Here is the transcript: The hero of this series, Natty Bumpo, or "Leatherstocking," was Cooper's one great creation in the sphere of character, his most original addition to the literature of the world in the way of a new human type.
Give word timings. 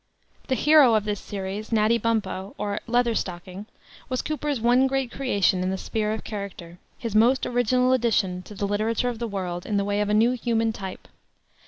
The 0.47 0.55
hero 0.55 0.95
of 0.95 1.05
this 1.05 1.19
series, 1.19 1.71
Natty 1.71 1.99
Bumpo, 1.99 2.55
or 2.57 2.79
"Leatherstocking," 2.87 3.67
was 4.09 4.23
Cooper's 4.23 4.59
one 4.59 4.87
great 4.87 5.11
creation 5.11 5.61
in 5.61 5.69
the 5.69 5.77
sphere 5.77 6.11
of 6.11 6.23
character, 6.23 6.79
his 6.97 7.13
most 7.13 7.45
original 7.45 7.93
addition 7.93 8.41
to 8.49 8.55
the 8.55 8.65
literature 8.67 9.09
of 9.09 9.19
the 9.19 9.27
world 9.27 9.63
in 9.63 9.77
the 9.77 9.85
way 9.85 10.01
of 10.01 10.09
a 10.09 10.15
new 10.15 10.31
human 10.31 10.73
type. 10.73 11.07